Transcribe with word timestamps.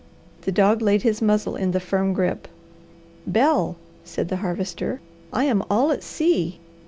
The 0.41 0.51
dog 0.51 0.81
laid 0.81 1.03
his 1.03 1.21
muzzle 1.21 1.55
in 1.55 1.73
the 1.73 1.79
firm 1.79 2.13
grip. 2.13 2.47
"Bel," 3.27 3.75
said 4.03 4.29
the 4.29 4.37
Harvester, 4.37 4.99
"I 5.31 5.43
am 5.43 5.61
all 5.69 5.91
at 5.91 6.01
sea. 6.01 6.59